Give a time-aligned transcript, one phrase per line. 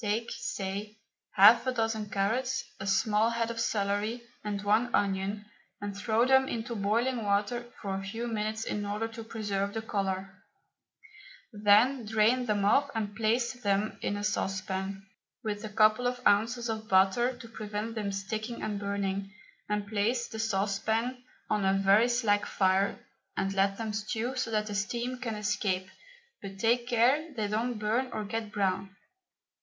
[0.00, 0.96] Take, say,
[1.32, 5.44] half a dozen carrots, a small head of celery, and one onion,
[5.78, 9.82] and throw them into boiling water for a few minutes in order to preserve the
[9.82, 10.42] colour.
[11.52, 15.06] Then drain them off and place them in a saucepan,
[15.42, 19.34] with a couple of ounces of butter to prevent them sticking and burning,
[19.68, 22.98] and place the saucepan on a very slack fire
[23.36, 25.90] and let them stew so that the steam can escape,
[26.40, 28.96] but take care they don't burn or get brown.